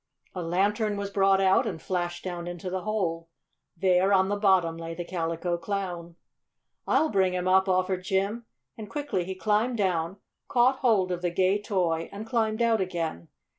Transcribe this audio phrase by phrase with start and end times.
[0.33, 3.29] A lantern was brought out and flashed down into the hole.
[3.77, 6.15] There, on the bottom, lay the Calico Clown.
[6.87, 10.17] "I'll bring him up!" offered Jim, and quickly he climbed down,
[10.47, 13.27] caught hold of the gay toy, and climbed out again.